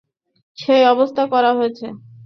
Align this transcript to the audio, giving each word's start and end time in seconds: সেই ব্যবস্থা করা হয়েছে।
সেই 0.57 0.81
ব্যবস্থা 0.85 1.23
করা 1.33 1.51
হয়েছে। 1.57 1.85